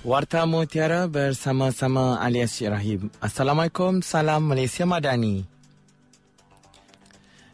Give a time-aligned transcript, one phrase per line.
[0.00, 3.12] Warta Mutiara bersama-sama alias Syed Rahim.
[3.20, 5.44] Assalamualaikum, salam Malaysia Madani.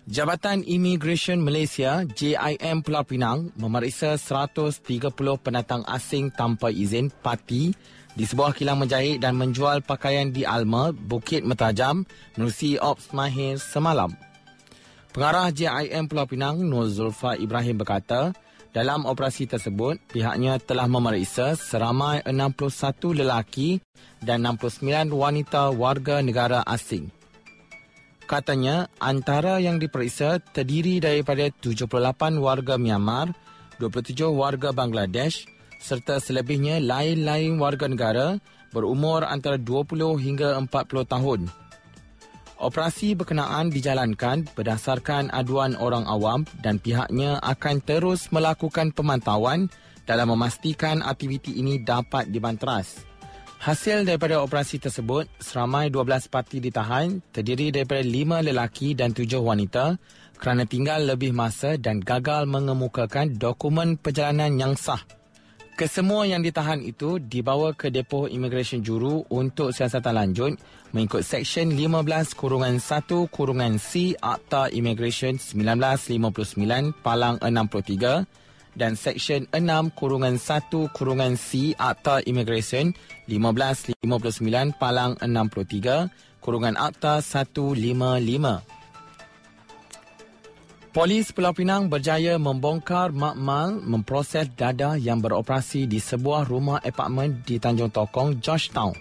[0.06, 4.78] Jabatan Immigration Malaysia JIM Pulau Pinang memeriksa 130
[5.42, 7.74] pendatang asing tanpa izin parti
[8.14, 12.06] di sebuah kilang menjahit dan menjual pakaian di Alma, Bukit Metajam
[12.38, 14.14] menerusi Ops Mahir semalam.
[15.10, 18.30] Pengarah JIM Pulau Pinang Nur Zulfa Ibrahim berkata,
[18.76, 23.80] dalam operasi tersebut, pihaknya telah memeriksa seramai 61 lelaki
[24.20, 27.08] dan 69 wanita warga negara asing.
[28.28, 33.32] Katanya, antara yang diperiksa terdiri daripada 78 warga Myanmar,
[33.80, 35.48] 27 warga Bangladesh
[35.80, 38.36] serta selebihnya lain-lain warga negara
[38.76, 40.68] berumur antara 20 hingga 40
[41.08, 41.40] tahun.
[42.56, 49.68] Operasi berkenaan dijalankan berdasarkan aduan orang awam dan pihaknya akan terus melakukan pemantauan
[50.08, 53.04] dalam memastikan aktiviti ini dapat dibanteras.
[53.60, 59.96] Hasil daripada operasi tersebut, seramai 12 parti ditahan terdiri daripada 5 lelaki dan 7 wanita
[60.36, 65.00] kerana tinggal lebih masa dan gagal mengemukakan dokumen perjalanan yang sah.
[65.76, 70.56] Kesemua yang ditahan itu dibawa ke depo imigresen juru untuk siasatan lanjut
[70.96, 78.24] mengikut Seksyen 15 kurungan 1 kurungan C Akta Immigration 1959 Palang 63
[78.72, 82.96] dan Seksyen 6 kurungan 1 kurungan C Akta Immigration
[83.28, 86.08] 1559 Palang 63
[86.40, 88.75] kurungan Akta 155.
[90.96, 97.60] Polis Pulau Pinang berjaya membongkar makmal memproses dadah yang beroperasi di sebuah rumah apartmen di
[97.60, 98.96] Tanjung Tokong, Georgetown.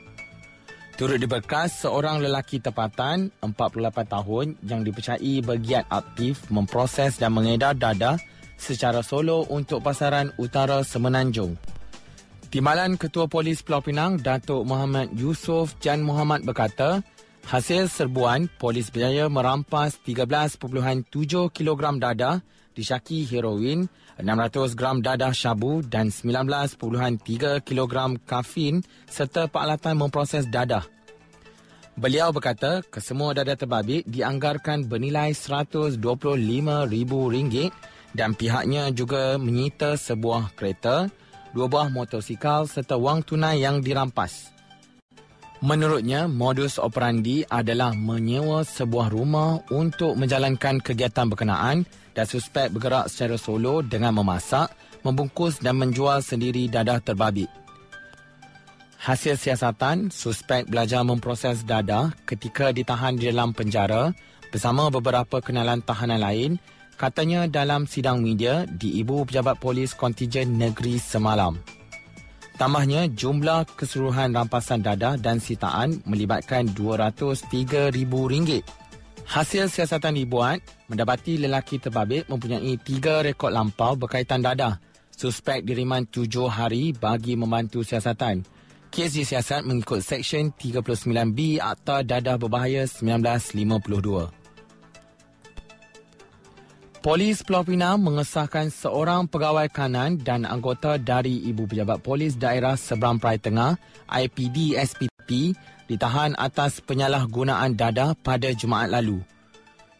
[0.99, 8.19] Turut diberkas seorang lelaki tempatan 48 tahun yang dipercayai bergiat aktif memproses dan mengedar dadah
[8.59, 11.55] secara solo untuk pasaran utara Semenanjung.
[12.51, 16.99] Timbalan Ketua Polis Pulau Pinang, Datuk Muhammad Yusof Jan Muhammad berkata,
[17.45, 20.57] Hasil serbuan, polis berjaya merampas 13.7
[21.53, 22.41] kg dadah
[22.73, 23.85] disyaki heroin,
[24.17, 27.93] 600 gram dadah syabu dan 19.3 kg
[28.25, 30.89] kafein serta peralatan memproses dadah.
[31.93, 37.69] Beliau berkata, kesemua dadah terbabit dianggarkan bernilai RM125,000
[38.17, 41.13] dan pihaknya juga menyita sebuah kereta,
[41.53, 44.54] dua buah motosikal serta wang tunai yang dirampas.
[45.63, 53.39] Menurutnya, modus operandi adalah menyewa sebuah rumah untuk menjalankan kegiatan berkenaan dan suspek bergerak secara
[53.39, 54.71] solo dengan memasak,
[55.07, 57.47] membungkus dan menjual sendiri dadah terbabit.
[58.99, 64.11] Hasil siasatan, suspek belajar memproses dadah ketika ditahan di dalam penjara
[64.49, 66.51] bersama beberapa kenalan tahanan lain
[66.97, 71.74] katanya dalam sidang media di Ibu Pejabat Polis Kontijen Negeri semalam.
[72.55, 78.63] Tambahnya, jumlah keseluruhan rampasan dadah dan sitaan melibatkan RM203,000.
[79.25, 84.79] Hasil siasatan dibuat mendapati lelaki terbabit mempunyai tiga rekod lampau berkaitan dadah.
[85.11, 88.47] Suspek diriman tujuh hari bagi membantu siasatan.
[88.87, 94.44] Kes disiasat mengikut Seksyen 39B Akta Dadah Berbahaya 1952.
[97.05, 103.21] Polis Pulau Pinang mengesahkan seorang pegawai kanan dan anggota dari Ibu Pejabat Polis Daerah Seberang
[103.21, 103.77] Perai Tengah,
[104.09, 105.53] IPD SPP,
[105.85, 109.21] ditahan atas penyalahgunaan dadah pada Jumaat lalu.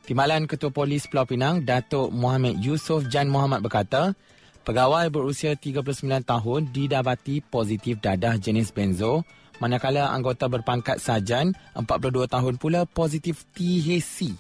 [0.09, 4.17] Timbalan Ketua Polis Pulau Pinang, Datuk Muhammad Yusof Jan Muhammad berkata,
[4.65, 5.85] pegawai berusia 39
[6.25, 9.21] tahun didapati positif dadah jenis benzo,
[9.61, 14.33] manakala anggota berpangkat sajan 42 tahun pula positif THC.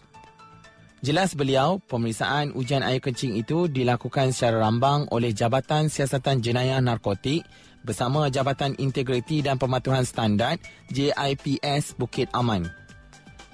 [1.05, 7.45] Jelas beliau, pemeriksaan ujian air kencing itu dilakukan secara rambang oleh Jabatan Siasatan Jenayah Narkotik
[7.85, 10.57] bersama Jabatan Integriti dan Pematuhan Standard
[10.89, 12.65] JIPS Bukit Aman.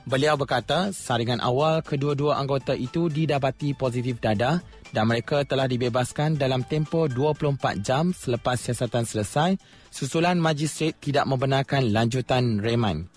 [0.08, 4.64] Beliau berkata, saringan awal kedua-dua anggota itu didapati positif dadah
[4.96, 9.60] dan mereka telah dibebaskan dalam tempoh 24 jam selepas siasatan selesai
[9.92, 13.12] susulan majistret tidak membenarkan lanjutan reman.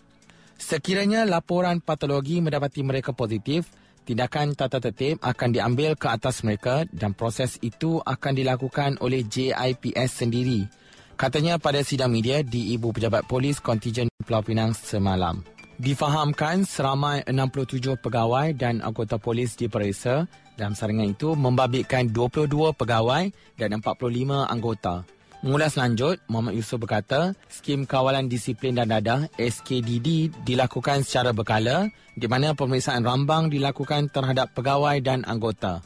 [0.58, 3.70] Sekiranya laporan patologi mendapati mereka positif,
[4.04, 10.24] tindakan tata tertib akan diambil ke atas mereka dan proses itu akan dilakukan oleh JIPS
[10.24, 10.68] sendiri.
[11.16, 15.40] Katanya pada sidang media di Ibu Pejabat Polis Kontijen Pulau Pinang semalam.
[15.74, 23.68] Difahamkan seramai 67 pegawai dan anggota polis diperiksa dalam saringan itu membabitkan 22 pegawai dan
[23.82, 25.02] 45 anggota.
[25.44, 32.24] Mengulas lanjut, Muhammad Yusof berkata, skim kawalan disiplin dan dadah SKDD dilakukan secara berkala di
[32.24, 35.84] mana pemeriksaan rambang dilakukan terhadap pegawai dan anggota.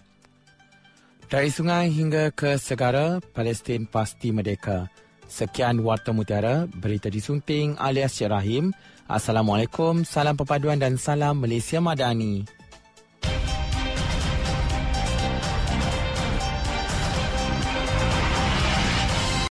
[1.26, 4.86] Dari sungai hingga ke segara, Palestin pasti merdeka.
[5.26, 8.70] Sekian Warta Mutiara, berita disunting alias Cik Rahim.
[9.10, 12.57] Assalamualaikum, salam perpaduan dan salam Malaysia Madani.